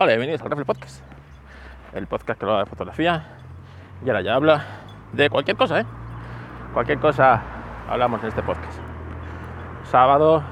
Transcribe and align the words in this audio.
Hola, 0.00 0.12
bienvenidos 0.12 0.42
al 0.42 0.46
Grafel 0.46 0.64
Podcast. 0.64 1.02
El 1.92 2.06
podcast 2.06 2.38
que 2.38 2.46
habla 2.46 2.60
de 2.60 2.66
fotografía 2.66 3.26
y 4.04 4.08
ahora 4.08 4.20
ya 4.20 4.36
habla 4.36 4.64
de 5.12 5.28
cualquier 5.28 5.56
cosa, 5.56 5.80
¿eh? 5.80 5.86
Cualquier 6.72 7.00
cosa 7.00 7.42
hablamos 7.88 8.22
en 8.22 8.28
este 8.28 8.40
podcast. 8.44 8.78
Sábado, 9.90 10.44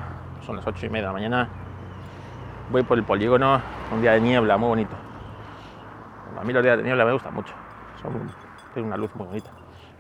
son 0.45 0.57
las 0.57 0.67
8 0.67 0.87
y 0.87 0.89
media 0.89 1.03
de 1.03 1.07
la 1.07 1.13
mañana. 1.13 1.49
Voy 2.73 2.83
por 2.83 2.99
el 2.99 3.05
polígono, 3.05 3.63
un 3.93 4.03
día 4.03 4.15
de 4.15 4.21
niebla 4.21 4.57
muy 4.57 4.67
bonito. 4.67 4.97
A 6.41 6.43
mí 6.43 6.53
los 6.53 6.65
días 6.65 6.79
de 6.79 6.83
niebla 6.83 7.05
me 7.05 7.13
gustan 7.13 7.33
mucho. 7.33 7.55
Son, 8.03 8.29
tienen 8.75 8.89
una 8.89 8.97
luz 8.97 9.15
muy 9.15 9.29
bonita. 9.29 9.51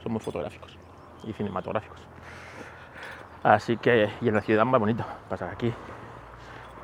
Son 0.03 0.11
muy 0.11 0.21
fotográficos 0.21 0.77
y 1.23 1.33
cinematográficos. 1.33 2.01
Así 3.45 3.77
que, 3.77 4.11
y 4.21 4.27
en 4.27 4.35
la 4.35 4.41
ciudad 4.41 4.65
más 4.65 4.81
bonito. 4.81 5.05
Pasar 5.29 5.51
aquí, 5.51 5.73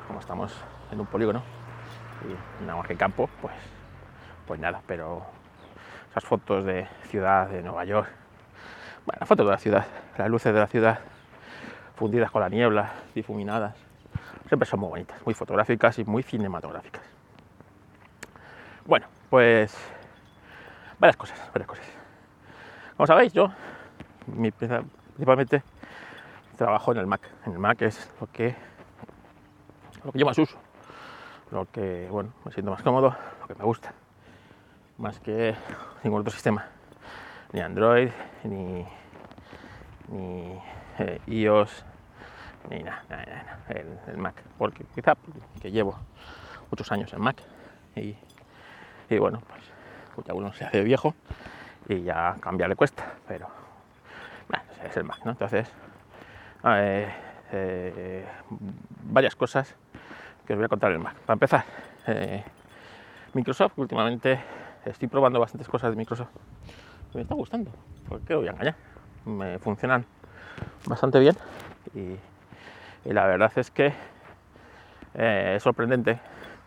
como 0.07 0.21
estamos 0.21 0.55
en 0.93 1.01
un 1.01 1.07
polígono 1.07 1.41
y 2.23 2.63
nada 2.63 2.77
más 2.77 2.87
que 2.87 2.95
campo, 2.95 3.29
pues, 3.41 3.53
pues 4.47 4.59
nada, 4.59 4.81
pero 4.87 5.25
esas 6.09 6.23
fotos 6.23 6.65
de 6.65 6.87
ciudad 7.09 7.49
de 7.49 7.61
Nueva 7.61 7.85
York, 7.85 8.09
bueno, 9.05 9.25
fotos 9.25 9.45
de 9.45 9.51
la 9.51 9.57
ciudad, 9.57 9.85
las 10.17 10.29
luces 10.29 10.53
de 10.53 10.59
la 10.59 10.67
ciudad 10.67 10.99
fundidas 11.95 12.31
con 12.31 12.41
la 12.41 12.49
niebla, 12.49 12.91
difuminadas, 13.13 13.75
siempre 14.47 14.67
son 14.67 14.79
muy 14.79 14.89
bonitas, 14.89 15.19
muy 15.25 15.33
fotográficas 15.33 15.99
y 15.99 16.05
muy 16.05 16.23
cinematográficas. 16.23 17.01
Bueno, 18.85 19.07
pues 19.29 19.75
varias 20.99 21.17
cosas, 21.17 21.39
varias 21.53 21.67
cosas. 21.67 21.85
Como 22.97 23.07
sabéis, 23.07 23.33
yo 23.33 23.51
principalmente 24.57 25.63
trabajo 26.57 26.91
en 26.91 26.97
el 26.99 27.07
Mac. 27.07 27.21
En 27.45 27.53
el 27.53 27.59
Mac 27.59 27.81
es 27.81 28.11
lo 28.19 28.27
que, 28.27 28.55
lo 30.03 30.11
que 30.11 30.19
yo 30.19 30.25
más 30.25 30.37
uso, 30.37 30.57
lo 31.53 31.69
que, 31.71 32.07
bueno, 32.09 32.33
me 32.43 32.51
siento 32.51 32.71
más 32.71 32.81
cómodo, 32.81 33.15
lo 33.39 33.47
que 33.47 33.53
me 33.53 33.63
gusta, 33.63 33.93
más 34.97 35.19
que 35.19 35.55
ningún 36.03 36.21
otro 36.21 36.31
sistema, 36.31 36.65
ni 37.51 37.61
Android, 37.61 38.09
ni, 38.43 38.83
ni 40.07 40.59
eh, 40.97 41.21
iOS, 41.27 41.85
ni 42.71 42.81
nada, 42.81 43.05
el, 43.69 44.17
Mac, 44.17 44.33
porque 44.57 44.83
quizá 44.95 45.13
que 45.61 45.71
llevo 45.71 45.95
muchos 46.71 46.91
años 46.91 47.13
en 47.13 47.21
Mac 47.21 47.37
y, 47.95 48.15
y 49.09 49.17
bueno, 49.19 49.39
pues 50.15 50.25
ya 50.25 50.33
uno 50.33 50.51
se 50.53 50.65
hace 50.65 50.81
viejo 50.81 51.13
y 51.87 52.01
ya 52.01 52.35
cambiarle 52.41 52.75
cuesta, 52.75 53.13
pero 53.27 53.47
bueno, 54.49 54.63
es 54.83 54.97
el 54.97 55.03
Mac, 55.03 55.19
¿no? 55.23 55.31
Entonces, 55.31 55.71
eh, 56.65 57.13
eh, 57.51 58.25
varias 59.03 59.35
cosas 59.35 59.75
que 60.45 60.53
os 60.53 60.57
voy 60.57 60.65
a 60.65 60.69
contar 60.69 60.91
el 60.91 60.99
Mac. 60.99 61.15
Para 61.25 61.33
empezar, 61.33 61.65
eh, 62.07 62.43
Microsoft, 63.33 63.73
últimamente 63.77 64.39
estoy 64.85 65.07
probando 65.07 65.39
bastantes 65.39 65.67
cosas 65.67 65.91
de 65.91 65.95
Microsoft. 65.95 66.29
Me 67.13 67.21
está 67.21 67.35
gustando, 67.35 67.71
porque 68.09 68.35
voy 68.35 68.47
a 68.47 68.51
engañar. 68.51 68.75
Me 69.25 69.59
funcionan 69.59 70.05
bastante 70.85 71.19
bien 71.19 71.35
y, 71.93 72.17
y 73.09 73.13
la 73.13 73.25
verdad 73.25 73.51
es 73.55 73.71
que 73.71 73.93
eh, 75.15 75.53
es 75.55 75.63
sorprendente 75.63 76.19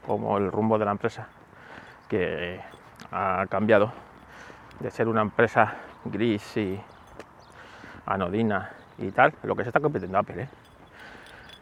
como 0.06 0.38
el 0.38 0.50
rumbo 0.52 0.78
de 0.78 0.84
la 0.84 0.92
empresa 0.92 1.28
que 2.08 2.60
ha 3.10 3.44
cambiado 3.48 3.92
de 4.80 4.90
ser 4.90 5.08
una 5.08 5.22
empresa 5.22 5.74
gris 6.04 6.56
y 6.56 6.80
anodina 8.06 8.70
y 8.98 9.10
tal, 9.10 9.34
lo 9.42 9.56
que 9.56 9.64
se 9.64 9.70
está 9.70 9.80
compitiendo 9.80 10.18
Apple. 10.18 10.42
¿eh? 10.42 10.48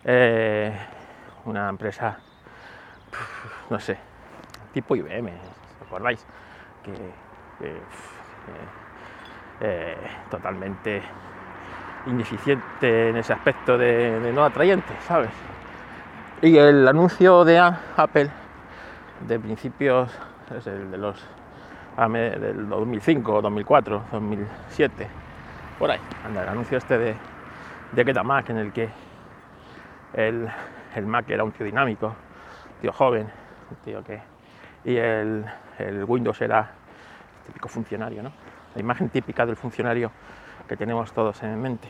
Eh, 0.05 0.77
una 1.45 1.69
empresa, 1.69 2.19
no 3.71 3.79
sé, 3.79 3.99
tipo 4.73 4.97
IBM, 4.97 5.31
¿os 5.81 5.87
acordáis? 5.87 6.27
Que, 6.83 6.93
eh, 9.61 9.97
totalmente 10.31 11.01
ineficiente 12.07 13.11
en 13.11 13.17
ese 13.17 13.33
aspecto 13.33 13.79
de, 13.79 14.33
no 14.35 14.45
atrayente, 14.45 14.93
¿sabes? 15.07 15.31
Y 16.43 16.59
el 16.59 16.87
anuncio 16.87 17.45
de 17.45 17.59
Apple 17.59 18.31
de 19.27 19.39
principios, 19.39 20.11
es 20.55 20.67
el 20.67 20.91
de 20.91 20.99
los 20.99 21.25
del 21.97 22.69
2005, 22.69 23.41
2004, 23.41 24.03
2007, 24.13 25.07
por 25.79 25.91
ahí, 25.91 26.01
anda, 26.27 26.43
el 26.43 26.49
anuncio 26.49 26.77
este 26.77 26.99
de, 26.99 27.15
de 27.93 28.03
en 28.49 28.57
el 28.59 28.73
que 28.73 28.89
el, 30.15 30.49
el 30.97 31.07
Mac 31.07 31.29
era 31.31 31.45
un 31.45 31.53
tío 31.53 31.67
dinámico, 31.67 32.07
un 32.07 32.81
tío 32.81 32.93
joven, 32.93 33.29
un 33.71 33.77
tío 33.85 34.03
que. 34.05 34.21
Y 34.85 34.97
el, 34.97 35.45
el 35.79 36.05
Windows 36.05 36.41
era 36.43 36.71
típico 37.47 37.69
funcionario, 37.69 38.23
¿no? 38.23 38.33
La 38.75 38.81
imagen 38.81 39.09
típica 39.09 39.47
del 39.47 39.57
funcionario 39.57 40.11
que 40.69 40.77
tenemos 40.77 41.13
todos 41.13 41.43
en 41.43 41.61
mente. 41.61 41.89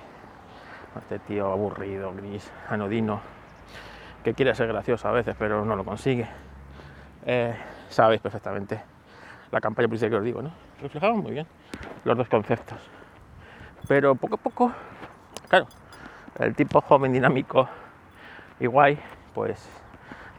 Este 0.97 1.19
tío 1.19 1.51
aburrido, 1.51 2.13
gris, 2.15 2.51
anodino, 2.69 3.21
que 4.23 4.33
quiere 4.35 4.55
ser 4.55 4.69
gracioso 4.69 5.09
a 5.09 5.13
veces, 5.13 5.35
pero 5.39 5.65
no 5.65 5.75
lo 5.75 5.85
consigue. 5.85 6.27
Eh, 7.27 7.55
sabéis 7.89 8.21
perfectamente 8.21 8.81
la 9.51 9.61
campaña 9.61 9.89
publicitaria 9.89 10.11
que 10.11 10.19
os 10.19 10.25
digo, 10.25 10.43
¿no? 10.43 10.53
Reflejaba 10.81 11.15
muy 11.15 11.33
bien 11.33 11.47
los 12.05 12.17
dos 12.17 12.29
conceptos. 12.29 12.79
Pero 13.89 14.15
poco 14.15 14.37
a 14.37 14.39
poco, 14.39 14.73
claro, 15.49 15.67
el 16.39 16.55
tipo 16.55 16.81
joven, 16.81 17.13
dinámico 17.13 17.69
y 18.61 18.67
guay, 18.67 18.99
pues 19.35 19.69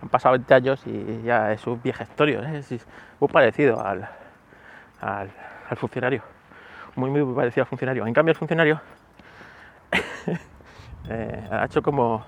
han 0.02 0.10
pasado 0.10 0.34
20 0.34 0.54
años 0.54 0.82
y 0.86 1.24
ya 1.24 1.52
es 1.52 1.66
un 1.68 1.82
vieja 1.82 2.04
historia, 2.04 2.42
¿eh? 2.42 2.58
es 2.60 2.88
muy 3.20 3.30
parecido 3.30 3.84
al, 3.84 4.08
al, 5.02 5.32
al, 5.70 5.78
funcionario, 5.78 6.22
muy, 6.96 7.10
muy 7.10 7.36
parecido 7.36 7.64
al 7.64 7.68
funcionario. 7.68 8.06
En 8.06 8.14
cambio, 8.14 8.32
el 8.32 8.38
funcionario 8.38 8.80
eh, 11.10 11.48
ha 11.52 11.66
hecho 11.66 11.82
como, 11.82 12.26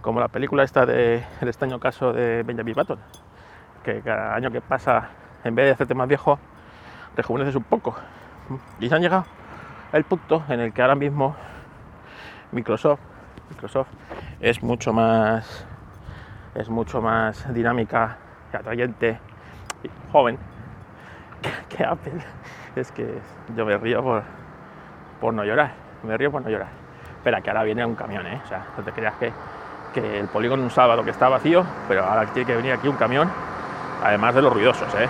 como 0.00 0.20
la 0.20 0.28
película 0.28 0.62
esta 0.62 0.86
de 0.86 1.24
El 1.40 1.48
extraño 1.48 1.78
caso 1.80 2.12
de 2.12 2.42
Benjamin 2.42 2.74
Button, 2.74 2.98
que 3.82 4.00
cada 4.00 4.34
año 4.34 4.50
que 4.50 4.60
pasa, 4.60 5.08
en 5.44 5.54
vez 5.54 5.66
de 5.66 5.72
hacerte 5.72 5.94
más 5.94 6.08
viejo, 6.08 6.38
rejuveneces 7.16 7.56
un 7.56 7.64
poco. 7.64 7.96
Y 8.80 8.88
se 8.88 8.94
han 8.94 9.02
llegado 9.02 9.24
al 9.92 10.04
punto 10.04 10.44
en 10.48 10.60
el 10.60 10.72
que 10.72 10.82
ahora 10.82 10.94
mismo 10.94 11.36
Microsoft, 12.52 13.00
Microsoft 13.52 13.88
es 14.40 14.62
mucho 14.62 14.92
más 14.92 15.66
es 16.54 16.68
mucho 16.68 17.00
más 17.00 17.52
dinámica 17.52 18.16
y 18.52 18.56
atrayente 18.56 19.18
y 19.82 19.90
joven 20.10 20.38
que, 21.68 21.84
Apple. 21.84 22.20
Es 22.76 22.92
que 22.92 23.18
yo 23.56 23.66
me 23.66 23.76
río 23.76 24.02
por, 24.02 24.22
por 25.20 25.34
no 25.34 25.44
llorar, 25.44 25.72
me 26.02 26.16
río 26.16 26.30
por 26.30 26.42
no 26.42 26.48
llorar. 26.48 26.68
Espera, 27.16 27.40
que 27.40 27.50
ahora 27.50 27.62
viene 27.64 27.84
un 27.84 27.94
camión, 27.94 28.26
¿eh? 28.26 28.40
O 28.44 28.48
sea, 28.48 28.66
no 28.76 28.82
te 28.82 28.92
creas 28.92 29.14
que, 29.16 29.32
que 29.92 30.20
el 30.20 30.28
polígono 30.28 30.62
un 30.62 30.70
sábado 30.70 31.04
que 31.04 31.10
está 31.10 31.28
vacío, 31.28 31.64
pero 31.88 32.04
ahora 32.04 32.26
tiene 32.26 32.46
que 32.46 32.56
venir 32.56 32.72
aquí 32.72 32.88
un 32.88 32.96
camión, 32.96 33.30
además 34.02 34.34
de 34.34 34.42
los 34.42 34.52
ruidosos, 34.52 34.94
¿eh? 34.94 35.08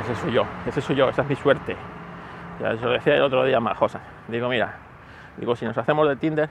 Ese 0.00 0.14
soy 0.14 0.32
yo, 0.32 0.44
ese 0.66 0.80
soy 0.80 0.96
yo, 0.96 1.08
esa 1.08 1.22
es 1.22 1.28
mi 1.28 1.36
suerte. 1.36 1.76
Ya 2.60 2.72
eso 2.72 2.88
decía 2.88 3.16
el 3.16 3.22
otro 3.22 3.44
día 3.44 3.60
Majosa. 3.60 4.00
Digo, 4.28 4.48
mira, 4.48 4.74
digo, 5.36 5.54
si 5.56 5.64
nos 5.64 5.76
hacemos 5.76 6.08
de 6.08 6.16
Tinder, 6.16 6.48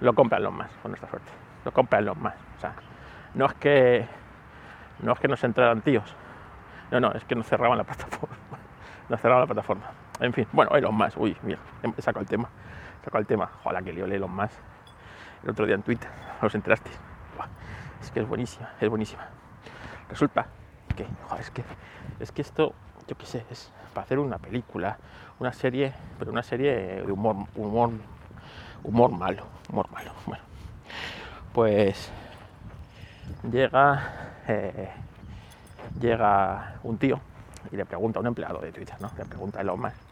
lo 0.00 0.14
compran 0.14 0.42
los 0.42 0.52
más, 0.52 0.70
con 0.82 0.92
nuestra 0.92 1.08
suerte. 1.10 1.30
Lo 1.64 1.72
compran 1.72 2.04
los 2.04 2.16
más. 2.16 2.34
O 2.56 2.60
sea, 2.60 2.74
no 3.34 3.46
es 3.46 3.54
que 3.54 4.06
no 5.00 5.12
es 5.12 5.18
que 5.18 5.28
nos 5.28 5.42
entraran 5.44 5.80
tíos. 5.80 6.14
No, 6.90 7.00
no, 7.00 7.12
es 7.12 7.24
que 7.24 7.34
nos 7.34 7.46
cerraban 7.46 7.78
la 7.78 7.84
plataforma. 7.84 8.36
Nos 9.08 9.20
cerraban 9.20 9.40
la 9.42 9.46
plataforma. 9.46 9.86
En 10.20 10.32
fin, 10.32 10.46
bueno, 10.52 10.70
los 10.78 10.92
más. 10.92 11.16
Uy, 11.16 11.36
mira, 11.42 11.58
he 11.82 12.00
sacado 12.00 12.20
el 12.20 12.28
tema. 12.28 12.48
He 13.00 13.04
sacado 13.04 13.18
el 13.18 13.26
tema. 13.26 13.50
Ojalá 13.64 13.82
que 13.82 13.92
lío 13.92 14.06
los 14.06 14.30
más. 14.30 14.56
El 15.42 15.50
otro 15.50 15.66
día 15.66 15.74
en 15.74 15.82
Twitter. 15.82 16.08
¿Os 16.42 16.54
enterasteis? 16.54 16.96
Es 18.00 18.10
que 18.10 18.20
es 18.20 18.28
buenísima, 18.28 18.70
es 18.80 18.88
buenísima. 18.88 19.26
Resulta 20.08 20.46
que, 20.96 21.06
joder, 21.28 21.40
es 21.40 21.50
que, 21.50 21.64
es 22.18 22.32
que 22.32 22.42
esto, 22.42 22.72
yo 23.06 23.16
qué 23.16 23.26
sé, 23.26 23.44
es 23.50 23.72
para 23.92 24.04
hacer 24.04 24.18
una 24.18 24.38
película, 24.38 24.96
una 25.38 25.52
serie, 25.52 25.92
pero 26.18 26.30
una 26.30 26.42
serie 26.42 27.02
de 27.04 27.12
humor, 27.12 27.36
humor, 27.54 27.90
humor 28.82 29.10
malo, 29.10 29.46
humor 29.70 29.90
malo. 29.90 30.12
Bueno, 30.26 30.42
pues 31.52 32.10
llega, 33.50 34.32
eh, 34.46 34.90
llega 36.00 36.74
un 36.82 36.98
tío 36.98 37.20
y 37.70 37.76
le 37.76 37.84
pregunta 37.84 38.18
a 38.18 38.20
un 38.20 38.26
empleado 38.26 38.58
de 38.60 38.72
Twitter, 38.72 38.96
¿no? 39.00 39.10
Le 39.16 39.24
pregunta 39.24 39.58
a 39.58 39.62
Elon 39.62 39.80
Musk 39.80 40.10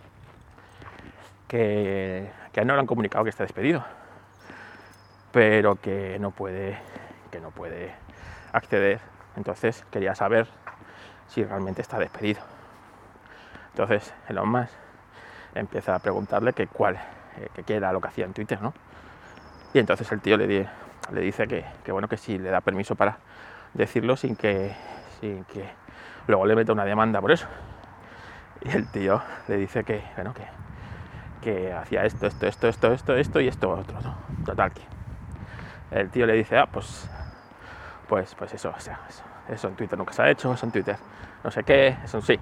que, 1.49 2.31
que 2.53 2.65
no 2.65 2.75
le 2.75 2.81
han 2.81 2.87
comunicado 2.87 3.25
que 3.25 3.31
está 3.31 3.43
despedido, 3.43 3.83
pero 5.33 5.77
que 5.77 6.19
no 6.21 6.31
puede, 6.31 6.79
que 7.33 7.41
no 7.41 7.51
puede 7.51 7.93
acceder. 8.53 9.01
Entonces 9.37 9.85
quería 9.91 10.15
saber 10.15 10.47
si 11.27 11.43
realmente 11.43 11.83
está 11.83 11.99
despedido. 11.99 12.41
Entonces 13.79 14.13
Elon 14.29 14.49
Musk 14.49 14.73
empieza 15.55 15.95
a 15.95 16.01
preguntarle 16.01 16.53
que 16.53 16.67
cuál, 16.67 16.97
eh, 16.97 17.63
qué 17.65 17.77
era 17.77 17.93
lo 17.93 18.01
que 18.01 18.09
hacía 18.09 18.25
en 18.25 18.33
Twitter, 18.33 18.61
¿no? 18.61 18.75
Y 19.73 19.79
entonces 19.79 20.11
el 20.11 20.21
tío 20.21 20.37
le, 20.37 20.69
le 21.13 21.21
dice 21.21 21.47
que, 21.47 21.65
que, 21.85 21.93
bueno, 21.93 22.09
que 22.09 22.17
sí 22.17 22.39
le 22.39 22.51
da 22.51 22.61
permiso 22.61 22.97
para 22.97 23.19
decirlo 23.75 24.17
sin 24.17 24.35
que, 24.35 24.75
sin 25.21 25.45
que 25.45 25.65
luego 26.27 26.45
le 26.45 26.57
meta 26.57 26.73
una 26.73 26.85
demanda 26.85 27.21
por 27.21 27.31
eso. 27.31 27.47
Y 28.63 28.71
el 28.71 28.89
tío 28.91 29.23
le 29.47 29.57
dice 29.59 29.85
que, 29.85 30.03
bueno, 30.17 30.35
que, 30.35 30.43
que 31.41 31.73
hacía 31.73 32.05
esto, 32.05 32.27
esto, 32.27 32.49
esto, 32.49 32.67
esto, 32.67 32.93
esto, 32.93 33.15
esto 33.15 33.41
y 33.41 33.47
esto 33.47 33.71
otro. 33.71 33.97
Total 34.45 34.73
que 34.73 34.83
el 35.93 36.11
tío 36.11 36.27
le 36.27 36.33
dice, 36.33 36.59
ah, 36.59 36.67
pues, 36.67 37.09
pues, 38.09 38.35
pues 38.35 38.55
eso, 38.55 38.75
o 38.77 38.81
sea, 38.81 38.99
eso, 39.09 39.23
eso 39.49 39.69
en 39.69 39.77
Twitter 39.77 39.97
nunca 39.97 40.13
se 40.13 40.23
ha 40.23 40.31
hecho, 40.31 40.53
eso 40.53 40.67
en 40.67 40.73
Twitter 40.73 40.97
no 41.45 41.53
sé 41.53 41.63
qué, 41.63 41.97
eso 42.03 42.21
sí, 42.21 42.39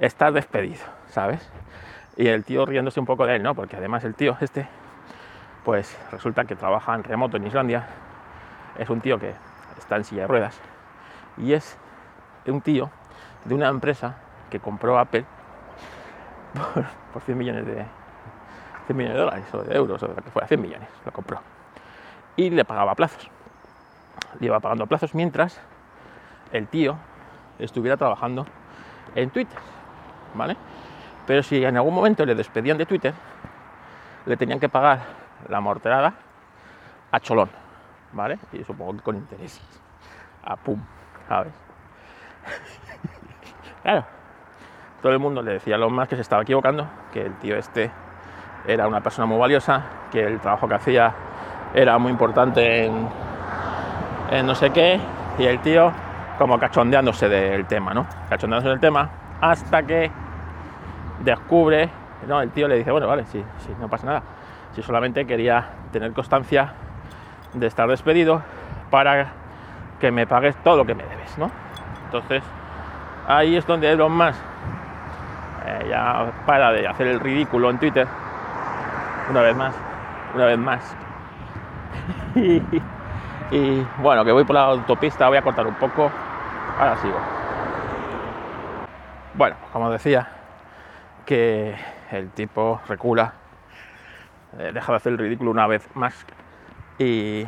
estás 0.00 0.32
despedido, 0.32 0.82
¿sabes? 1.10 1.46
Y 2.16 2.26
el 2.26 2.44
tío 2.44 2.66
riéndose 2.66 2.98
un 2.98 3.06
poco 3.06 3.26
de 3.26 3.36
él, 3.36 3.42
¿no? 3.42 3.54
Porque 3.54 3.76
además 3.76 4.02
el 4.04 4.14
tío 4.14 4.36
este, 4.40 4.66
pues 5.64 5.96
resulta 6.10 6.44
que 6.44 6.56
trabaja 6.56 6.94
en 6.94 7.04
remoto 7.04 7.36
en 7.36 7.46
Islandia, 7.46 7.86
es 8.78 8.88
un 8.90 9.00
tío 9.00 9.18
que 9.18 9.34
está 9.78 9.96
en 9.96 10.04
silla 10.04 10.22
de 10.22 10.28
ruedas. 10.28 10.58
Y 11.36 11.52
es 11.52 11.76
un 12.46 12.62
tío 12.62 12.90
de 13.44 13.54
una 13.54 13.68
empresa 13.68 14.16
que 14.48 14.58
compró 14.58 14.98
Apple 14.98 15.24
por, 17.12 17.22
100 17.22 17.38
millones 17.38 17.66
de 17.66 17.84
100 18.86 18.96
millones 18.96 19.16
de 19.16 19.20
dólares 19.20 19.54
o 19.54 19.62
de 19.62 19.76
euros 19.76 20.02
o 20.02 20.08
de 20.08 20.14
lo 20.16 20.22
que 20.22 20.30
fuera, 20.30 20.48
100 20.48 20.60
millones 20.60 20.88
lo 21.04 21.12
compró. 21.12 21.40
Y 22.36 22.50
le 22.50 22.64
pagaba 22.64 22.94
plazos. 22.94 23.30
Le 24.40 24.46
iba 24.46 24.58
pagando 24.60 24.86
plazos 24.86 25.14
mientras 25.14 25.60
el 26.52 26.66
tío 26.66 26.96
estuviera 27.58 27.96
trabajando 27.96 28.46
en 29.14 29.30
Twitter 29.30 29.58
pero 31.26 31.42
si 31.42 31.64
en 31.64 31.76
algún 31.76 31.94
momento 31.94 32.24
le 32.24 32.34
despedían 32.34 32.78
de 32.78 32.86
Twitter 32.86 33.12
le 34.26 34.36
tenían 34.36 34.60
que 34.60 34.68
pagar 34.68 35.00
la 35.48 35.60
morterada 35.60 36.14
a 37.10 37.20
cholón 37.20 37.50
¿vale? 38.12 38.38
y 38.52 38.62
supongo 38.64 38.94
que 38.94 39.02
con 39.02 39.16
intereses 39.16 39.60
a 40.42 40.56
pum, 40.56 40.80
claro 43.82 44.20
todo 45.02 45.12
el 45.12 45.18
mundo 45.18 45.42
le 45.42 45.52
decía 45.52 45.76
a 45.76 45.78
los 45.78 45.90
más 45.90 46.08
que 46.08 46.16
se 46.16 46.22
estaba 46.22 46.42
equivocando, 46.42 46.86
que 47.12 47.22
el 47.22 47.34
tío 47.38 47.56
este 47.56 47.90
era 48.66 48.86
una 48.86 49.00
persona 49.00 49.26
muy 49.26 49.38
valiosa, 49.38 49.82
que 50.10 50.22
el 50.22 50.40
trabajo 50.40 50.68
que 50.68 50.74
hacía 50.74 51.14
era 51.72 51.96
muy 51.98 52.12
importante 52.12 52.84
en, 52.84 54.46
no 54.46 54.54
sé 54.54 54.70
qué, 54.70 55.00
y 55.38 55.44
el 55.44 55.60
tío 55.60 55.92
como 56.38 56.58
cachondeándose 56.58 57.28
del 57.28 57.66
tema, 57.66 57.94
¿no? 57.94 58.06
Cachondeándose 58.28 58.68
del 58.68 58.80
tema, 58.80 59.08
hasta 59.40 59.82
que 59.82 60.10
descubre, 61.20 61.90
no, 62.26 62.40
el 62.40 62.50
tío 62.50 62.68
le 62.68 62.76
dice, 62.76 62.90
bueno, 62.90 63.06
vale, 63.06 63.24
sí, 63.26 63.42
sí, 63.58 63.74
no 63.80 63.88
pasa 63.88 64.06
nada, 64.06 64.22
si 64.74 64.82
solamente 64.82 65.26
quería 65.26 65.66
tener 65.92 66.12
constancia 66.12 66.72
de 67.54 67.66
estar 67.66 67.88
despedido 67.88 68.42
para 68.90 69.32
que 69.98 70.10
me 70.10 70.26
pagues 70.26 70.56
todo 70.62 70.76
lo 70.76 70.84
que 70.84 70.94
me 70.94 71.04
debes, 71.04 71.36
¿no? 71.38 71.50
Entonces, 72.06 72.42
ahí 73.26 73.56
es 73.56 73.66
donde 73.66 73.90
Elon 73.90 74.12
más 74.12 74.36
eh, 75.66 75.86
ya 75.90 76.32
para 76.46 76.72
de 76.72 76.86
hacer 76.86 77.06
el 77.06 77.20
ridículo 77.20 77.70
en 77.70 77.78
Twitter. 77.78 78.08
Una 79.28 79.42
vez 79.42 79.56
más, 79.56 79.74
una 80.34 80.44
vez 80.46 80.58
más. 80.58 80.96
y, 83.50 83.86
bueno, 83.98 84.24
que 84.24 84.32
voy 84.32 84.44
por 84.44 84.54
la 84.54 84.62
autopista, 84.62 85.28
voy 85.28 85.38
a 85.38 85.42
cortar 85.42 85.66
un 85.66 85.74
poco. 85.74 86.10
Ahora 86.78 86.96
sigo. 86.96 87.39
Bueno, 89.34 89.56
como 89.72 89.90
decía, 89.90 90.28
que 91.24 91.76
el 92.10 92.30
tipo 92.30 92.80
recula, 92.88 93.34
eh, 94.58 94.70
deja 94.74 94.92
de 94.92 94.96
hacer 94.96 95.12
el 95.12 95.18
ridículo 95.18 95.50
una 95.50 95.66
vez 95.66 95.88
más 95.94 96.26
y 96.98 97.46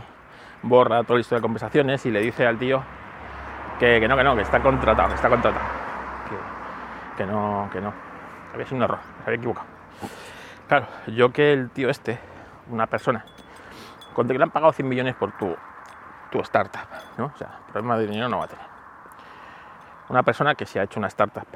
borra 0.62 1.02
toda 1.02 1.17
la 1.17 1.20
historia 1.20 1.38
de 1.38 1.43
conversaciones 1.43 2.06
y 2.06 2.11
le 2.11 2.20
dice 2.20 2.46
al 2.46 2.58
tío 2.58 2.82
que, 3.79 3.99
que 4.00 4.08
no, 4.08 4.17
que 4.17 4.25
no, 4.25 4.37
que 4.37 4.43
está 4.43 4.61
contratado, 4.61 5.08
que 5.08 5.14
está 5.17 5.29
contratado 5.29 5.82
que 7.17 7.26
no, 7.26 7.69
que 7.73 7.81
no. 7.81 7.93
Había 8.52 8.67
sido 8.67 8.79
un 8.79 8.82
error, 8.82 8.99
se 9.19 9.23
había 9.25 9.37
equivocado. 9.37 9.67
Claro, 10.69 10.87
yo 11.08 11.32
que 11.32 11.52
el 11.52 11.70
tío 11.70 11.90
este, 11.90 12.19
una 12.70 12.87
persona, 12.87 13.25
con 14.14 14.26
que 14.26 14.34
le 14.34 14.43
han 14.43 14.50
pagado 14.50 14.73
100 14.73 14.88
millones 14.88 15.14
por 15.14 15.32
tu, 15.32 15.55
tu 16.31 16.40
startup, 16.40 16.88
¿no? 17.19 17.26
O 17.26 17.38
sea, 17.38 17.58
problema 17.70 17.99
de 17.99 18.06
dinero 18.06 18.29
no 18.29 18.38
va 18.38 18.44
a 18.44 18.49
tener. 18.49 18.71
Una 20.12 20.23
persona 20.23 20.55
que 20.55 20.67
se 20.67 20.79
ha 20.79 20.82
hecho 20.82 21.00
una 21.00 21.09
startup, 21.09 21.47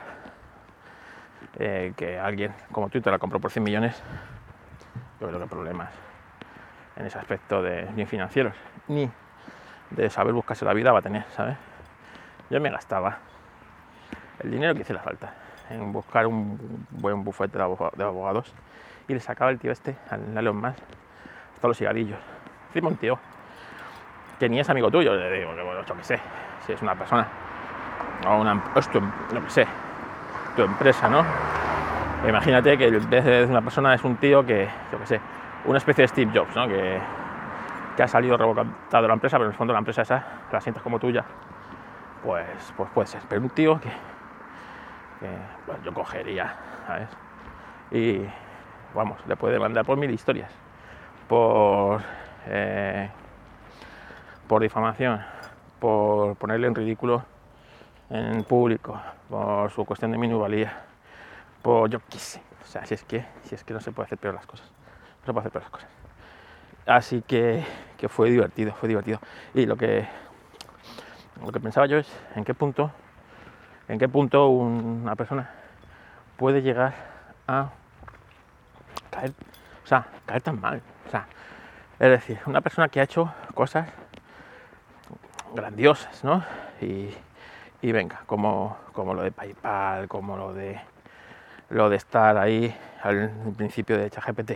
eh, 1.59 1.93
que 1.95 2.19
alguien 2.19 2.55
como 2.73 2.89
te 2.89 3.03
la 3.11 3.19
compró 3.19 3.39
por 3.39 3.51
100 3.51 3.63
millones, 3.63 4.03
yo 5.21 5.29
creo 5.29 5.39
que 5.39 5.47
problemas 5.47 5.91
en 6.97 7.05
ese 7.05 7.19
aspecto 7.19 7.61
de 7.61 7.87
ni 7.95 8.07
financieros, 8.07 8.55
ni 8.89 9.11
de 9.91 10.09
saber 10.09 10.33
buscarse 10.33 10.65
la 10.65 10.73
vida 10.73 10.91
va 10.91 11.01
a 11.01 11.03
tener, 11.03 11.25
¿sabes? 11.37 11.59
Yo 12.49 12.59
me 12.59 12.71
gastaba 12.71 13.19
el 14.39 14.51
dinero 14.51 14.75
que 14.75 14.81
hiciera 14.81 15.03
falta 15.03 15.35
en 15.69 15.93
buscar 15.93 16.27
un 16.27 16.87
buen 16.93 17.25
bufete 17.25 17.59
de 17.59 18.05
abogados 18.05 18.55
y 19.07 19.13
le 19.13 19.21
sacaba 19.21 19.51
el 19.51 19.59
tío 19.59 19.71
este 19.71 19.97
al 20.09 20.35
Elon 20.35 20.57
más 20.57 20.77
hasta 21.57 21.69
los 21.69 21.77
cigarrillos. 21.77 22.21
Encima 22.69 22.89
un 22.89 22.97
tío 22.97 23.19
que 24.41 24.49
ni 24.49 24.61
es 24.61 24.71
amigo 24.71 24.91
tuyo, 24.91 25.15
le 25.15 25.41
digo, 25.41 25.55
que 25.55 25.63
yo 25.87 25.95
que 25.95 26.05
sé, 26.05 26.19
si 26.65 26.73
es 26.73 26.81
una 26.81 26.95
persona 26.95 27.29
o 28.27 28.41
una, 28.41 28.63
tu, 28.93 29.01
no 29.01 29.43
que 29.45 29.51
sé, 29.51 29.67
tu 30.55 30.63
empresa, 30.63 31.09
¿no? 31.09 31.25
Imagínate 32.27 32.77
que 32.77 32.87
en 32.89 33.11
vez 33.11 33.25
de 33.25 33.45
una 33.45 33.63
persona 33.63 33.95
es 33.95 34.03
un 34.05 34.17
tío 34.17 34.45
que, 34.45 34.69
yo 34.91 34.99
que 34.99 35.07
sé, 35.07 35.21
una 35.65 35.79
especie 35.79 36.03
de 36.03 36.09
Steve 36.09 36.33
Jobs, 36.35 36.55
¿no? 36.57 36.67
Que, 36.67 36.99
que 37.97 38.03
ha 38.03 38.09
salido 38.09 38.37
revocado 38.37 38.67
de 38.91 39.09
la 39.09 39.15
empresa, 39.15 39.37
pero 39.37 39.47
en 39.47 39.53
el 39.53 39.57
fondo 39.57 39.73
la 39.73 39.79
empresa 39.79 40.03
esa 40.03 40.25
la 40.51 40.61
sientes 40.61 40.83
como 40.83 40.99
tuya, 40.99 41.25
pues, 42.23 42.73
pues 42.77 42.91
puede 42.91 43.07
ser. 43.07 43.23
Pero 43.29 43.43
un 43.43 43.51
tío 43.51 43.81
que, 43.81 43.91
que 45.21 45.29
yo 45.85 45.95
cogería, 45.95 46.55
¿sabes? 46.87 47.09
Y 47.91 48.27
vamos, 48.95 49.19
le 49.27 49.37
puede 49.37 49.59
mandar 49.59 49.85
por 49.85 49.97
mil 49.97 50.11
historias, 50.11 50.51
por, 51.29 52.01
eh, 52.47 53.09
por 54.49 54.63
difamación, 54.63 55.21
por 55.79 56.37
ponerle 56.37 56.67
en 56.67 56.75
ridículo 56.75 57.23
en 58.11 58.45
público, 58.45 59.01
por 59.29 59.71
su 59.71 59.85
cuestión 59.85 60.13
de 60.13 60.19
minusvalía, 60.19 60.85
por 61.63 61.91
yo 61.91 62.01
qué 62.09 62.19
sé, 62.19 62.41
o 62.63 62.67
sea, 62.67 62.85
si 62.87 62.95
es 62.95 63.05
que, 63.05 63.25
si 63.45 63.55
es 63.55 63.65
que 63.65 63.75
no 63.75 63.81
se 63.81 63.93
puede 63.93 64.07
hacer 64.07 64.19
peor 64.19 64.35
las 64.35 64.47
cosas, 64.47 64.67
no 65.21 65.27
se 65.27 65.33
puede 65.33 65.41
hacer 65.41 65.53
peor 65.53 65.63
las 65.65 65.71
cosas. 65.71 65.89
Así 66.87 67.23
que, 67.23 67.65
que 67.99 68.09
fue 68.09 68.31
divertido, 68.31 68.73
fue 68.75 68.89
divertido. 68.89 69.19
Y 69.55 69.67
lo 69.67 69.77
que, 69.77 70.07
lo 71.41 71.51
que 71.51 71.59
pensaba 71.59 71.87
yo 71.87 71.99
es 71.99 72.09
en 72.37 72.45
qué 72.45 72.55
punto 72.55 72.93
en 73.89 73.99
qué 73.99 74.09
punto 74.09 74.49
una 74.49 75.15
persona 75.15 75.51
puede 76.37 76.63
llegar 76.63 76.95
a 77.47 77.71
caer, 79.11 79.33
o 79.85 79.87
sea, 79.87 80.07
caer 80.27 80.43
tan 80.43 80.61
mal. 80.61 80.83
O 81.07 81.11
sea, 81.11 81.27
es 81.99 82.11
decir, 82.11 82.39
una 82.47 82.61
persona 82.61 82.89
que 82.89 83.01
ha 83.01 83.05
hecho 83.05 83.33
cosas 83.55 83.89
grandiosas, 85.55 86.25
¿no? 86.25 86.45
Y, 86.81 87.11
venga, 87.83 88.23
como, 88.27 88.77
como 88.93 89.15
lo 89.15 89.23
de 89.23 89.33
PayPal, 89.33 90.09
como 90.09 90.37
lo 90.37 90.53
de 90.53 90.81
lo 91.69 91.91
de 91.91 91.97
estar 91.97 92.37
ahí 92.37 92.75
al 93.03 93.31
principio 93.57 93.99
de 93.99 94.09
ChatGPT, 94.09 94.53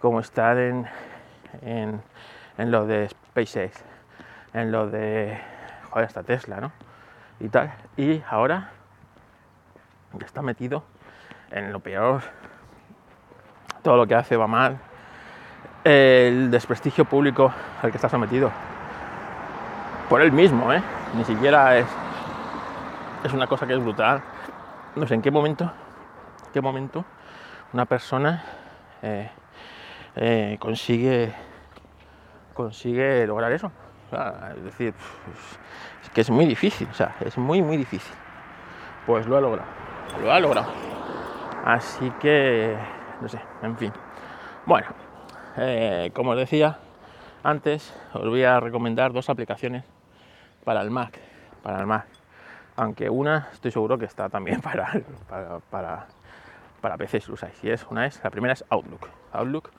como 0.00 0.20
estar 0.20 0.58
en, 0.58 0.86
en, 1.62 2.02
en 2.58 2.70
lo 2.70 2.86
de 2.86 3.08
SpaceX, 3.08 3.84
en 4.52 4.72
lo 4.72 4.88
de 4.88 5.38
joder, 5.90 6.06
hasta 6.06 6.22
Tesla, 6.24 6.60
¿no? 6.60 6.72
y 7.40 7.48
tal. 7.48 7.72
Y 7.96 8.22
ahora 8.30 8.70
está 10.24 10.42
metido 10.42 10.82
en 11.50 11.72
lo 11.72 11.80
peor. 11.80 12.22
Todo 13.82 13.96
lo 13.96 14.06
que 14.06 14.14
hace 14.14 14.36
va 14.36 14.46
mal. 14.46 14.78
El 15.82 16.50
desprestigio 16.50 17.04
público 17.04 17.52
al 17.82 17.90
que 17.90 17.98
está 17.98 18.08
sometido. 18.08 18.50
Por 20.08 20.22
él 20.22 20.32
mismo, 20.32 20.72
¿eh? 20.72 20.82
Ni 21.14 21.24
siquiera 21.24 21.76
es, 21.76 21.86
es 23.24 23.32
una 23.32 23.46
cosa 23.46 23.66
que 23.66 23.74
es 23.74 23.80
brutal. 23.80 24.22
No 24.94 25.06
sé 25.06 25.14
en 25.14 25.22
qué 25.22 25.30
momento, 25.30 25.72
qué 26.52 26.60
momento 26.60 27.04
una 27.72 27.86
persona 27.86 28.44
eh, 29.02 29.30
eh, 30.14 30.56
consigue 30.60 31.34
consigue 32.54 33.26
lograr 33.26 33.50
eso. 33.50 33.72
es 34.56 34.64
decir, 34.64 34.94
que 36.14 36.20
es 36.20 36.30
muy 36.30 36.46
difícil, 36.46 36.88
o 36.90 36.94
sea, 36.94 37.16
es 37.20 37.36
muy, 37.36 37.60
muy 37.60 37.76
difícil. 37.76 38.14
Pues 39.06 39.26
lo 39.26 39.36
ha 39.36 39.40
logrado, 39.40 39.68
lo 40.22 40.32
ha 40.32 40.38
logrado. 40.38 40.68
Así 41.64 42.10
que, 42.20 42.76
no 43.20 43.28
sé, 43.28 43.40
en 43.62 43.76
fin. 43.76 43.92
Bueno, 44.66 44.86
eh, 45.56 46.10
como 46.14 46.30
os 46.30 46.36
decía 46.36 46.78
antes, 47.42 47.92
os 48.12 48.28
voy 48.28 48.44
a 48.44 48.60
recomendar 48.60 49.12
dos 49.12 49.28
aplicaciones 49.28 49.84
para 50.64 50.80
el 50.80 50.90
Mac, 50.90 51.18
para 51.62 51.80
el 51.80 51.86
Mac. 51.86 52.13
Aunque 52.76 53.08
una 53.08 53.48
estoy 53.52 53.70
seguro 53.70 53.98
que 53.98 54.04
está 54.06 54.28
también 54.28 54.60
para, 54.62 54.90
para, 55.28 55.58
para, 55.70 56.06
para 56.80 56.96
PC 56.96 57.20
si 57.20 57.28
lo 57.28 57.34
usáis. 57.34 57.62
Y 57.62 57.70
es, 57.70 57.86
una 57.90 58.06
es, 58.06 58.22
la 58.22 58.30
primera 58.30 58.52
es 58.52 58.64
Outlook. 58.68 59.08
Outlook 59.32 59.70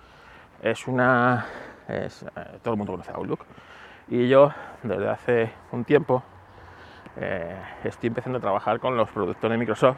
es 0.62 0.88
una 0.88 1.46
es, 1.88 2.24
eh, 2.24 2.60
todo 2.64 2.74
el 2.74 2.78
mundo 2.78 2.94
conoce 2.94 3.12
Outlook. 3.12 3.46
Y 4.08 4.28
yo 4.28 4.52
desde 4.84 5.10
hace 5.10 5.52
un 5.72 5.84
tiempo 5.84 6.24
eh, 7.18 7.60
estoy 7.84 8.08
empezando 8.08 8.38
a 8.38 8.42
trabajar 8.42 8.80
con 8.80 8.96
los 8.98 9.10
productos 9.10 9.50
de 9.50 9.58
Microsoft. 9.58 9.98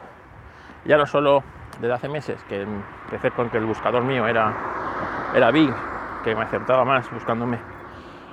Ya 0.84 0.96
no 0.96 1.06
solo 1.06 1.42
desde 1.80 1.92
hace 1.92 2.08
meses, 2.08 2.42
que 2.44 2.62
empecé 2.62 3.30
con 3.30 3.50
que 3.50 3.58
el 3.58 3.66
buscador 3.66 4.02
mío 4.02 4.26
era, 4.26 4.54
era 5.34 5.50
Bing, 5.50 5.74
que 6.24 6.34
me 6.34 6.42
acertaba 6.42 6.84
más 6.84 7.10
buscándome 7.10 7.58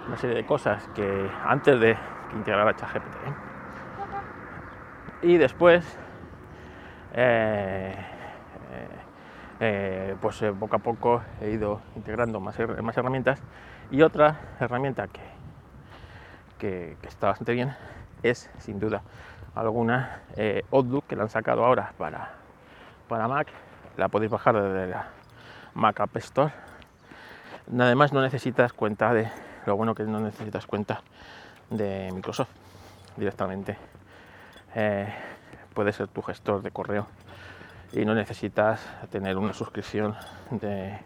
una 0.08 0.18
serie 0.18 0.36
de 0.36 0.46
cosas 0.46 0.88
que 0.96 1.30
antes 1.46 1.80
de 1.80 1.98
que 2.30 2.36
integrara 2.36 2.76
ChatGPT. 2.76 3.55
¿Eh? 5.26 5.32
Y 5.32 5.38
después, 5.38 5.84
eh, 7.14 7.96
pues 10.22 10.44
poco 10.60 10.76
a 10.76 10.80
poco 10.80 11.22
he 11.42 11.52
ido 11.52 11.82
integrando 11.96 12.40
más, 12.40 12.58
más 12.82 12.98
herramientas 12.98 13.42
y 13.92 14.02
otra 14.02 14.40
herramienta 14.60 15.08
que, 15.08 15.22
que, 16.58 17.08
está 17.08 17.28
bastante 17.28 17.54
bien 17.54 17.76
es 18.24 18.50
sin 18.58 18.80
duda 18.80 19.02
alguna 19.56 20.22
eh, 20.36 20.64
Outlook 20.72 21.06
que 21.08 21.16
la 21.16 21.24
han 21.24 21.30
sacado 21.30 21.64
ahora 21.66 21.94
para, 21.98 22.34
para 23.08 23.28
Mac. 23.28 23.48
La 23.98 24.10
podéis 24.10 24.32
bajar 24.32 24.62
desde 24.62 24.88
la 24.88 25.08
Mac 25.74 26.00
App 26.02 26.18
Store. 26.18 26.52
Además 27.80 28.12
no 28.12 28.22
necesitas 28.22 28.74
cuenta 28.74 29.14
de, 29.14 29.30
lo 29.66 29.78
bueno 29.78 29.96
que 29.96 30.04
no 30.04 30.20
necesitas 30.20 30.66
cuenta 30.68 31.02
de 31.70 32.12
Microsoft 32.14 32.50
directamente. 33.16 33.78
Eh, 34.76 35.08
puede 35.74 35.94
ser 35.94 36.08
tu 36.10 36.22
gestor 36.22 36.62
de 36.62 36.72
correo 36.72 37.08
y 37.94 38.04
no 38.04 38.14
necesitas 38.14 38.86
tener 39.10 39.38
una 39.38 39.54
suscripción 39.54 40.16
de, 40.52 41.00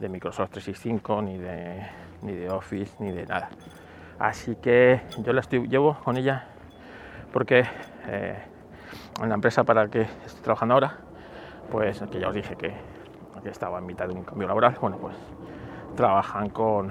de 0.00 0.08
Microsoft 0.08 0.50
365 0.50 1.22
ni 1.22 1.38
de, 1.38 1.86
ni 2.22 2.32
de 2.32 2.50
Office 2.50 2.96
ni 2.98 3.12
de 3.12 3.26
nada. 3.26 3.50
Así 4.18 4.56
que 4.56 5.02
yo 5.18 5.32
la 5.32 5.40
estoy, 5.40 5.68
llevo 5.68 5.98
con 6.02 6.16
ella 6.16 6.46
porque 7.32 7.64
eh, 8.06 8.38
en 9.22 9.28
la 9.28 9.34
empresa 9.34 9.64
para 9.64 9.84
la 9.84 9.90
que 9.90 10.02
estoy 10.02 10.42
trabajando 10.42 10.74
ahora, 10.74 10.96
pues 11.70 12.00
que 12.10 12.18
ya 12.18 12.28
os 12.28 12.34
dije 12.34 12.56
que, 12.56 12.72
estaba 13.44 13.78
en 13.78 13.86
mitad 13.86 14.06
de 14.06 14.12
un 14.12 14.24
cambio 14.24 14.46
laboral, 14.46 14.76
bueno, 14.78 14.98
pues 14.98 15.16
trabajan 15.96 16.50
con, 16.50 16.88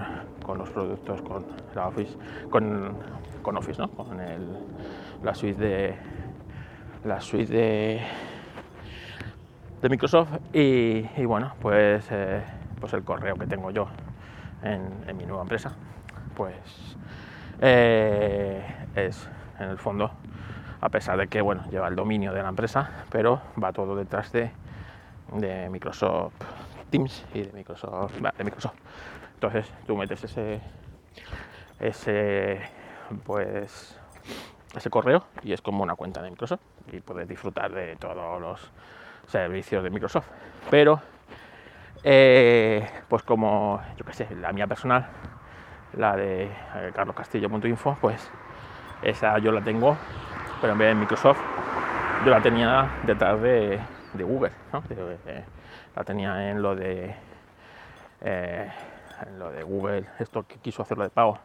los 0.57 0.69
productos, 0.71 1.21
con 1.21 1.45
la 1.75 1.87
Office, 1.87 2.17
con, 2.49 2.95
Office, 3.43 3.79
¿no? 3.79 3.89
Con 3.89 4.19
la 5.23 5.33
suite 5.33 5.59
de 5.59 5.95
la 7.03 7.21
suite 7.21 7.51
de, 7.51 8.01
de 9.81 9.89
Microsoft 9.89 10.29
y, 10.53 11.03
bueno, 11.25 11.53
pues, 11.61 12.07
eh, 12.11 12.43
pues 12.79 12.93
el 12.93 13.03
correo 13.03 13.35
que 13.35 13.47
tengo 13.47 13.71
yo 13.71 13.87
en 14.63 15.15
mi 15.15 15.25
nueva 15.25 15.43
empresa, 15.43 15.71
pues 16.35 16.97
eh, 17.61 18.63
es 18.95 19.27
en 19.59 19.69
el 19.69 19.77
fondo, 19.77 20.11
a 20.81 20.89
pesar 20.89 21.17
de 21.17 21.27
que 21.27 21.41
bueno, 21.41 21.63
lleva 21.71 21.87
el 21.87 21.95
dominio 21.95 22.33
de 22.33 22.43
la 22.43 22.49
empresa, 22.49 22.89
pero 23.09 23.41
va 23.61 23.73
todo 23.73 23.95
detrás 23.95 24.31
de, 24.31 24.51
de 25.33 25.69
Microsoft 25.69 26.33
Teams 26.89 27.25
y 27.33 27.41
de 27.41 27.51
Microsoft, 27.53 28.13
de 28.37 28.43
Microsoft. 28.43 28.75
Entonces 29.33 29.71
tú 29.85 29.97
metes 29.97 30.23
ese, 30.23 30.61
ese, 31.79 32.61
pues, 33.25 33.99
ese 34.75 34.89
correo 34.89 35.23
y 35.43 35.53
es 35.53 35.61
como 35.61 35.83
una 35.83 35.95
cuenta 35.95 36.21
de 36.21 36.29
Microsoft 36.29 36.61
y 36.91 36.99
puedes 36.99 37.27
disfrutar 37.27 37.71
de 37.71 37.95
todos 37.95 38.41
los 38.41 38.71
servicios 39.27 39.83
de 39.83 39.89
Microsoft. 39.89 40.27
Pero, 40.69 41.01
eh, 42.03 42.87
pues 43.07 43.23
como, 43.23 43.81
yo 43.97 44.05
que 44.05 44.13
sé, 44.13 44.27
la 44.35 44.51
mía 44.51 44.67
personal, 44.67 45.07
la 45.93 46.15
de 46.15 46.45
eh, 46.45 46.91
carloscastillo.info, 46.93 47.97
pues 47.99 48.29
esa 49.01 49.37
yo 49.39 49.51
la 49.51 49.61
tengo, 49.61 49.97
pero 50.61 50.73
en 50.73 50.79
vez 50.79 50.89
de 50.89 50.95
Microsoft, 50.95 51.39
yo 52.25 52.31
la 52.31 52.41
tenía 52.41 52.89
detrás 53.05 53.41
de, 53.41 53.79
Google, 54.13 54.51
la 55.95 56.03
tenía 56.03 56.49
en 56.49 56.61
lo 56.61 56.75
de 56.75 57.15
eh, 58.21 58.71
en 59.27 59.39
lo 59.39 59.51
de 59.51 59.63
Google, 59.63 60.05
esto 60.19 60.45
que 60.47 60.57
quiso 60.57 60.81
hacerlo 60.81 61.03
de 61.03 61.09
pago 61.09 61.39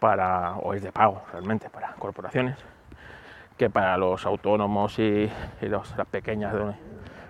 para, 0.00 0.54
o 0.56 0.74
es 0.74 0.82
de 0.82 0.90
pago 0.90 1.22
realmente 1.32 1.70
para 1.70 1.92
corporaciones, 1.94 2.56
que 3.56 3.70
para 3.70 3.96
los 3.96 4.26
autónomos 4.26 4.98
y, 4.98 5.30
las 5.60 6.06
pequeñas 6.10 6.54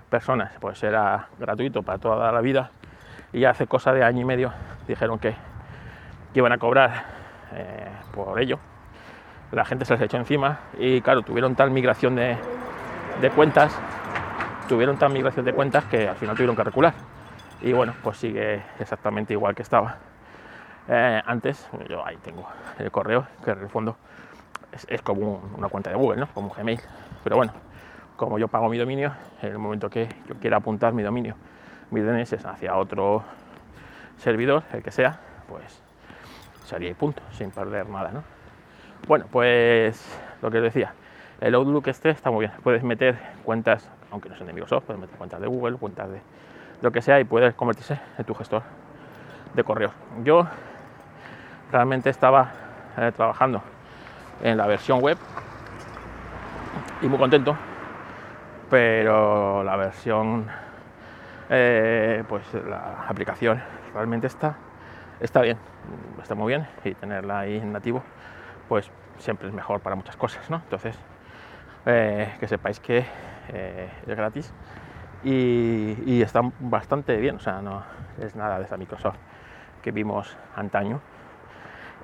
personas 0.09 0.53
pues 0.61 0.83
era 0.83 1.29
gratuito 1.39 1.83
para 1.83 1.99
toda 1.99 2.33
la 2.33 2.41
vida 2.41 2.71
y 3.33 3.45
hace 3.45 3.67
cosa 3.67 3.93
de 3.93 4.03
año 4.03 4.23
y 4.23 4.25
medio 4.25 4.53
dijeron 4.89 5.19
que 5.19 5.35
iban 6.35 6.53
a 6.53 6.59
cobrar 6.59 7.05
eh, 7.53 7.89
por 8.13 8.41
ello. 8.41 8.59
La 9.53 9.65
gente 9.65 9.85
se 9.85 9.95
les 9.95 10.03
echó 10.03 10.17
encima 10.17 10.61
y 10.79 11.01
claro, 11.01 11.23
tuvieron 11.23 11.57
tal 11.57 11.71
migración 11.71 12.15
de, 12.15 12.37
cuentas, 13.35 13.77
tuvieron 14.69 14.97
tal 14.97 15.13
migración 15.13 15.45
de 15.45 15.53
cuentas 15.53 15.85
que 15.87 16.09
al 16.09 16.17
final 16.17 16.37
tuvieron 16.37 16.57
que 16.57 16.65
recular. 16.65 16.95
Y 17.61 17.73
bueno, 17.73 17.95
pues 18.03 18.19
sigue 18.19 18.63
exactamente 18.79 19.33
igual 19.33 19.55
que 19.55 19.63
estaba. 19.63 19.99
Eh, 20.89 21.23
antes, 21.25 21.69
yo 21.89 22.05
ahí 22.05 22.17
tengo 22.19 22.47
el 22.79 22.91
correo, 22.91 23.27
que 23.45 23.53
en 23.53 23.61
el 23.61 23.69
fondo 23.69 23.97
es, 24.89 25.03
como 25.03 25.43
una 25.57 25.69
cuenta 25.69 25.91
de 25.91 25.97
Google, 25.97 26.21
¿no? 26.21 26.27
Como 26.29 26.51
Gmail. 26.51 26.81
Pero 27.23 27.37
bueno, 27.37 27.53
como 28.17 28.39
yo 28.39 28.49
pago 28.49 28.69
mi 28.69 28.79
dominio, 28.79 29.13
en 29.43 29.53
el 29.53 29.59
momento 29.59 29.91
que 29.91 30.09
yo 30.29 30.37
quiera 30.37 30.59
apuntar 30.59 30.93
mi 30.93 31.03
dominio, 31.03 31.37
mi 31.91 32.01
DNS 32.01 32.45
hacia 32.45 32.77
otro 32.77 33.23
servidor, 34.19 34.65
el 34.73 34.83
que 34.83 34.91
sea, 34.91 35.21
pues 35.49 35.83
sería 36.65 36.91
y 36.91 36.95
punto, 36.95 37.23
sin 37.33 37.51
perder 37.51 37.89
nada, 37.89 38.11
¿no? 38.13 38.23
Bueno, 39.09 39.27
pues 39.31 40.05
lo 40.43 40.51
que 40.51 40.59
os 40.59 40.65
decía, 40.65 40.95
el 41.41 41.55
Outlook 41.55 41.89
este 41.89 42.11
está 42.11 42.31
muy 42.31 42.47
bien. 42.47 42.53
Puedes 42.63 42.83
meter 42.83 43.19
cuentas, 43.45 43.89
aunque 44.11 44.29
no 44.29 44.37
sean 44.37 44.47
de 44.47 44.53
Microsoft, 44.53 44.85
puedes 44.85 45.01
meter 45.01 45.17
cuentas 45.17 45.41
de 45.41 45.47
Google, 45.47 45.77
cuentas 45.79 46.11
de 46.11 46.21
lo 46.83 46.93
que 46.93 47.03
sea 47.03 47.19
y 47.19 47.25
puedes 47.25 47.55
convertirse 47.55 47.99
en 48.19 48.25
tu 48.25 48.35
gestor 48.35 48.63
de 49.55 49.65
correos. 49.65 49.93
Yo 50.23 50.47
realmente 51.71 52.11
estaba 52.11 52.51
eh, 52.97 53.13
trabajando 53.15 53.63
en 54.43 54.57
la 54.57 54.67
versión 54.67 55.01
web 55.01 55.19
y 57.03 57.07
muy 57.07 57.19
contento, 57.19 57.57
pero 58.69 59.63
la 59.63 59.77
versión, 59.77 60.47
eh, 61.49 62.25
pues 62.29 62.43
la 62.55 63.07
aplicación 63.09 63.63
realmente 63.95 64.27
está, 64.27 64.57
está 65.21 65.41
bien 65.43 65.59
está 66.23 66.35
muy 66.35 66.49
bien 66.49 66.67
y 66.85 66.95
tenerla 66.95 67.41
ahí 67.41 67.57
en 67.57 67.73
nativo, 67.73 68.03
pues 68.69 68.91
siempre 69.19 69.49
es 69.49 69.55
mejor 69.55 69.81
para 69.81 69.97
muchas 69.97 70.17
cosas, 70.17 70.49
¿no? 70.51 70.57
Entonces, 70.57 70.97
eh, 71.87 72.33
que 72.39 72.47
sepáis 72.47 72.79
que 72.81 73.05
es 74.07 74.17
gratis 74.17 74.53
y, 75.25 76.23
está 76.23 76.41
bastante 76.61 77.17
bien, 77.17 77.37
o 77.37 77.41
sea, 77.41 77.61
no 77.61 77.83
es 78.21 78.37
nada 78.37 78.59
de 78.59 78.65
esa 78.65 78.77
Microsoft 78.77 79.17
que 79.83 79.91
vimos 79.91 80.37
antaño 80.55 81.01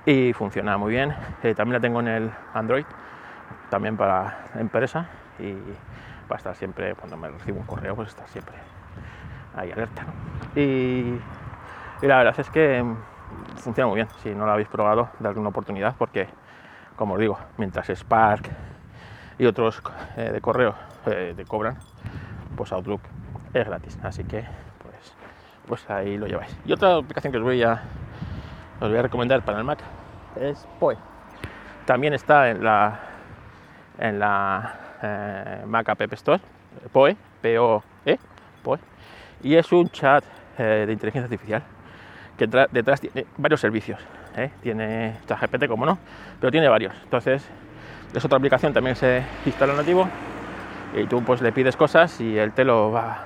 y 0.07 0.33
funciona 0.33 0.79
muy 0.79 0.93
bien. 0.93 1.15
Eh, 1.43 1.55
también 1.55 1.75
la 1.75 1.81
tengo 1.81 2.01
en 2.01 2.09
el 2.09 2.31
Android, 2.55 2.87
también 3.69 3.97
para 3.97 4.47
empresa 4.55 5.07
y 5.39 5.53
va 6.31 6.37
a 6.37 6.37
estar 6.37 6.55
siempre, 6.55 6.95
cuando 6.95 7.17
me 7.17 7.29
recibo 7.29 7.59
un 7.59 7.67
correo, 7.67 7.95
pues 7.97 8.09
estar 8.09 8.29
siempre 8.29 8.55
ahí 9.55 9.71
alerta. 9.73 10.05
Y, 10.55 10.61
y 12.03 12.07
la 12.07 12.19
verdad 12.19 12.35
es 12.39 12.49
que 12.51 12.85
funciona 13.57 13.89
muy 13.89 13.97
bien. 13.97 14.09
Si 14.23 14.35
no 14.35 14.47
lo 14.47 14.53
habéis 14.53 14.69
probado, 14.69 15.11
darle 15.19 15.41
una 15.41 15.49
oportunidad 15.49 15.97
porque, 15.99 16.29
como 16.95 17.15
os 17.15 17.21
digo, 17.21 17.39
mientras 17.59 17.89
Spark 17.89 18.49
y 19.39 19.47
otros 19.47 19.83
eh, 20.17 20.31
de 20.33 20.41
correo 20.41 20.75
eh, 21.07 21.35
te 21.37 21.45
cobran, 21.45 21.77
pues 22.57 22.73
Outlook 22.73 23.01
es 23.53 23.67
gratis. 23.67 23.99
Así 24.03 24.25
que, 24.25 24.45
pues, 24.83 25.15
pues 25.67 25.91
ahí 25.91 26.17
lo 26.17 26.27
lleváis. 26.27 26.57
Y 26.65 26.73
otra 26.73 26.97
aplicación 26.97 27.33
que 27.33 27.39
os 27.39 27.45
voy 27.45 27.63
a, 27.63 27.83
os 28.81 28.89
voy 28.89 28.99
a 28.99 29.03
recomendar 29.03 29.43
para 29.43 29.59
el 29.59 29.65
Mac 29.65 29.81
es 30.41 30.67
Poe. 30.79 30.97
También 31.85 32.15
está 32.15 32.51
en 32.51 32.65
la, 32.65 33.01
en 33.99 34.19
la 34.19 34.75
eh, 35.03 35.63
Mac 35.67 35.89
Store, 36.13 36.41
Poe, 36.93 37.17
P-O-E, 37.41 38.19
Poe, 38.63 38.79
y 39.43 39.55
es 39.57 39.71
un 39.73 39.89
chat 39.91 40.25
de 40.57 40.91
inteligencia 40.91 41.25
artificial 41.25 41.63
que 42.37 42.47
detrás 42.47 43.01
tiene 43.01 43.27
varios 43.37 43.61
servicios. 43.61 44.01
¿eh? 44.37 44.51
Tiene 44.63 45.17
ChatGPT, 45.27 45.67
como 45.67 45.87
no, 45.87 45.99
pero 46.41 46.51
tiene 46.51 46.69
varios. 46.69 46.95
Entonces, 47.03 47.47
es 48.15 48.25
otra 48.25 48.39
aplicación, 48.39 48.73
también 48.73 48.97
se 48.97 49.25
instala 49.45 49.75
nativo 49.75 50.09
y 50.95 51.07
tú 51.07 51.23
pues 51.23 51.41
le 51.43 51.53
pides 51.53 51.77
cosas 51.77 52.21
y 52.21 52.39
él 52.39 52.53
te 52.53 52.65
lo 52.65 52.91
va, 52.91 53.25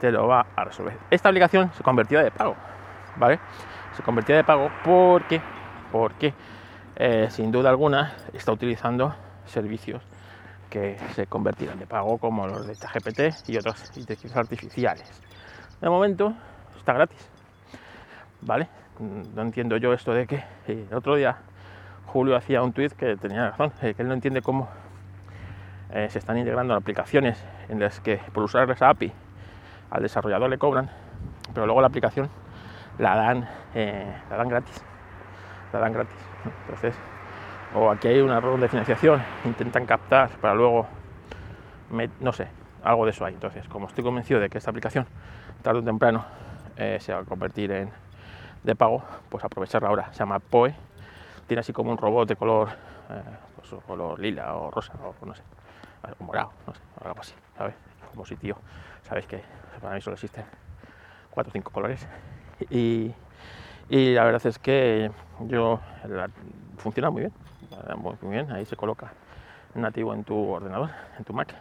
te 0.00 0.10
lo 0.10 0.26
va 0.26 0.46
a 0.56 0.64
resolver. 0.64 0.94
Esta 1.10 1.28
aplicación 1.28 1.72
se 1.72 1.82
convertía 1.82 2.22
de 2.22 2.30
pago, 2.30 2.56
¿vale? 3.16 3.38
Se 3.94 4.02
convertía 4.02 4.36
de 4.36 4.44
pago 4.44 4.70
porque, 4.84 5.40
porque 5.92 6.34
eh, 6.96 7.28
sin 7.30 7.50
duda 7.50 7.70
alguna 7.70 8.14
está 8.32 8.52
utilizando 8.52 9.14
servicios 9.46 10.02
que 10.68 10.98
se 11.14 11.26
convertirán 11.26 11.78
de 11.78 11.86
pago 11.86 12.18
como 12.18 12.46
los 12.46 12.66
de 12.66 12.74
ChatGPT 12.74 13.48
y 13.48 13.56
otras 13.56 13.96
inteligencias 13.96 14.36
artificiales. 14.36 15.22
De 15.80 15.88
momento 15.88 16.34
está 16.76 16.92
gratis, 16.92 17.30
¿vale? 18.42 18.68
No 18.98 19.42
entiendo 19.42 19.76
yo 19.76 19.92
esto 19.92 20.12
de 20.12 20.26
que 20.26 20.44
el 20.66 20.92
otro 20.92 21.14
día 21.14 21.38
Julio 22.06 22.36
hacía 22.36 22.62
un 22.62 22.72
tweet 22.72 22.90
que 22.90 23.16
tenía 23.16 23.50
razón, 23.50 23.70
que 23.80 23.94
él 23.96 24.08
no 24.08 24.14
entiende 24.14 24.42
cómo 24.42 24.68
se 25.90 26.18
están 26.18 26.36
integrando 26.36 26.74
aplicaciones 26.74 27.42
en 27.68 27.80
las 27.80 28.00
que 28.00 28.20
por 28.32 28.42
usar 28.42 28.68
esa 28.70 28.90
API 28.90 29.12
al 29.90 30.02
desarrollador 30.02 30.50
le 30.50 30.58
cobran, 30.58 30.90
pero 31.54 31.64
luego 31.64 31.80
la 31.80 31.86
aplicación 31.86 32.28
la 32.98 33.16
dan, 33.16 33.48
la 33.74 34.36
dan 34.36 34.48
gratis. 34.48 34.84
La 35.72 35.80
dan 35.80 35.92
gratis. 35.92 36.18
Entonces, 36.44 36.94
o 37.74 37.90
aquí 37.90 38.08
hay 38.08 38.20
un 38.20 38.30
error 38.30 38.58
de 38.58 38.68
financiación, 38.68 39.22
intentan 39.44 39.86
captar 39.86 40.30
para 40.40 40.54
luego, 40.54 40.88
no 42.20 42.32
sé, 42.32 42.48
algo 42.82 43.04
de 43.04 43.10
eso 43.10 43.24
hay. 43.24 43.34
Entonces, 43.34 43.68
como 43.68 43.86
estoy 43.86 44.04
convencido 44.04 44.40
de 44.40 44.48
que 44.48 44.58
esta 44.58 44.70
aplicación 44.70 45.06
tarde 45.62 45.80
o 45.80 45.82
temprano 45.82 46.24
eh, 46.76 46.98
se 47.00 47.12
va 47.12 47.20
a 47.20 47.24
convertir 47.24 47.72
en 47.72 47.90
de 48.62 48.74
pago, 48.74 49.02
pues 49.28 49.44
aprovecharla 49.44 49.88
ahora. 49.88 50.12
Se 50.12 50.20
llama 50.20 50.38
Poe, 50.38 50.74
tiene 51.46 51.60
así 51.60 51.72
como 51.72 51.90
un 51.90 51.98
robot 51.98 52.28
de 52.28 52.36
color, 52.36 52.68
eh, 53.10 53.22
pues, 53.56 53.82
color 53.84 54.18
lila 54.18 54.54
o 54.54 54.70
rosa 54.70 54.92
o 55.02 55.26
no 55.26 55.34
sé, 55.34 55.42
morado, 56.20 56.52
no 56.66 56.74
sé, 56.74 56.80
algo 57.04 57.20
así, 57.20 57.34
¿sabes? 57.56 57.74
Como 58.12 58.24
si 58.24 58.36
tío, 58.36 58.56
sabéis 59.02 59.26
que 59.26 59.42
para 59.80 59.94
mí 59.94 60.00
solo 60.00 60.14
existen 60.14 60.44
cuatro 61.30 61.50
o 61.50 61.52
cinco 61.52 61.70
colores. 61.70 62.06
Y, 62.70 63.14
y 63.88 64.14
la 64.14 64.24
verdad 64.24 64.46
es 64.46 64.58
que 64.58 65.10
yo 65.40 65.80
funciona 66.76 67.10
muy 67.10 67.22
bien, 67.22 67.32
muy 68.20 68.30
bien, 68.30 68.50
ahí 68.50 68.64
se 68.64 68.76
coloca 68.76 69.12
nativo 69.74 70.14
en 70.14 70.24
tu 70.24 70.36
ordenador, 70.50 70.90
en 71.18 71.24
tu 71.24 71.32
Mac, 71.32 71.54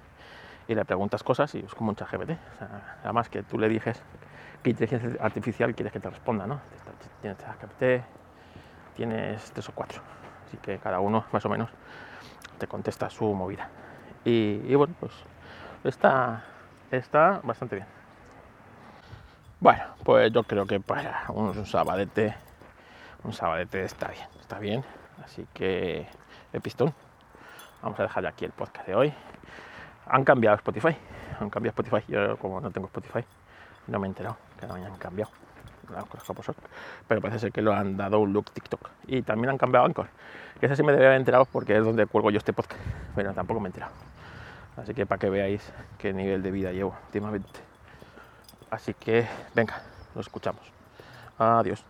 y 0.67 0.75
le 0.75 0.83
preguntas 0.85 1.23
cosas 1.23 1.53
y 1.55 1.59
es 1.59 1.73
como 1.73 1.89
un 1.89 1.95
chat 1.95 2.09
GPT. 2.09 2.37
además 3.03 3.29
que 3.29 3.43
tú 3.43 3.57
le 3.57 3.69
dijes 3.69 4.01
qué 4.63 4.71
inteligencia 4.71 5.11
artificial 5.21 5.73
quieres 5.75 5.93
que 5.93 5.99
te 5.99 6.09
responda, 6.09 6.47
¿no? 6.47 6.61
Tienes 7.21 7.37
GPT, 7.39 8.05
tienes 8.95 9.51
tres 9.51 9.69
o 9.69 9.71
cuatro, 9.73 10.01
así 10.45 10.57
que 10.57 10.79
cada 10.79 10.99
uno 10.99 11.25
más 11.31 11.45
o 11.45 11.49
menos 11.49 11.69
te 12.57 12.67
contesta 12.67 13.09
su 13.09 13.33
movida. 13.33 13.69
Y, 14.25 14.75
bueno, 14.75 14.93
pues 14.99 15.13
está, 15.85 16.43
está 16.91 17.39
bastante 17.43 17.77
bien. 17.77 17.96
Bueno, 19.59 19.83
pues 20.03 20.31
yo 20.31 20.43
creo 20.43 20.67
que 20.67 20.79
para 20.79 21.25
un 21.29 21.65
sabadete, 21.65 22.35
un 23.23 23.33
sabadete 23.33 23.83
está 23.83 24.09
bien, 24.09 24.27
está 24.39 24.59
bien. 24.59 24.83
Así 25.25 25.47
que 25.51 26.07
el 26.53 26.61
pistón. 26.61 26.93
Vamos 27.81 27.99
a 27.99 28.03
dejar 28.03 28.27
aquí 28.27 28.45
el 28.45 28.51
podcast 28.51 28.85
de 28.85 28.93
hoy. 28.93 29.13
Han 30.05 30.23
cambiado 30.23 30.57
Spotify. 30.57 30.95
Han 31.39 31.49
cambiado 31.49 31.81
Spotify. 31.81 32.05
Yo 32.07 32.37
como 32.37 32.61
no 32.61 32.69
tengo 32.69 32.85
Spotify, 32.85 33.25
no 33.87 33.97
me 33.99 34.05
he 34.05 34.09
enterado 34.09 34.37
que 34.59 34.67
no 34.67 34.75
hayan 34.75 34.95
cambiado. 34.97 35.31
Pero 37.07 37.21
parece 37.21 37.39
ser 37.39 37.51
que 37.51 37.63
lo 37.63 37.73
han 37.73 37.97
dado 37.97 38.19
un 38.19 38.33
look 38.33 38.51
TikTok. 38.51 38.89
Y 39.07 39.23
también 39.23 39.49
han 39.49 39.57
cambiado 39.57 39.87
Anchor. 39.87 40.07
Que 40.59 40.67
ese 40.67 40.75
sí 40.75 40.83
me 40.83 40.91
debe 40.91 41.07
haber 41.07 41.17
enterado 41.17 41.45
porque 41.45 41.75
es 41.75 41.83
donde 41.83 42.05
cuelgo 42.05 42.29
yo 42.29 42.37
este 42.37 42.53
podcast. 42.53 42.79
Pero 43.15 43.33
tampoco 43.33 43.59
me 43.59 43.69
he 43.69 43.69
enterado. 43.69 43.93
Así 44.75 44.93
que 44.93 45.07
para 45.07 45.17
que 45.17 45.31
veáis 45.31 45.73
qué 45.97 46.13
nivel 46.13 46.43
de 46.43 46.51
vida 46.51 46.71
llevo 46.71 46.95
últimamente. 47.07 47.66
Así 48.71 48.93
que 48.93 49.27
venga, 49.55 49.81
nos 50.15 50.25
escuchamos. 50.25 50.63
Adiós. 51.37 51.83